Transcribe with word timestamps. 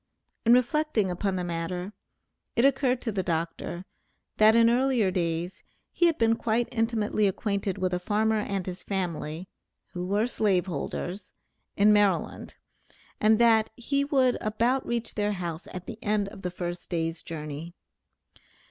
In 0.47 0.53
reflecting 0.55 1.11
upon 1.11 1.35
the 1.35 1.43
matter, 1.43 1.93
it 2.55 2.65
occurred 2.65 3.01
to 3.03 3.11
the 3.11 3.21
doctor, 3.21 3.85
that 4.37 4.55
in 4.55 4.67
earlier 4.67 5.11
days, 5.11 5.61
he 5.91 6.07
had 6.07 6.17
been 6.17 6.35
quite 6.35 6.67
intimately 6.71 7.27
acquainted 7.27 7.77
with 7.77 7.93
a 7.93 7.99
farmer 7.99 8.39
and 8.39 8.65
his 8.65 8.81
family 8.81 9.47
(who 9.93 10.07
were 10.07 10.25
slave 10.25 10.65
holders), 10.65 11.33
in 11.77 11.93
Maryland, 11.93 12.55
and 13.19 13.37
that 13.37 13.69
he 13.75 14.03
would 14.03 14.37
about 14.41 14.83
reach 14.87 15.13
their 15.13 15.33
house 15.33 15.67
at 15.71 15.85
the 15.85 15.99
end 16.03 16.27
of 16.29 16.41
the 16.41 16.49
first 16.49 16.89
day's 16.89 17.21
journey. 17.21 17.75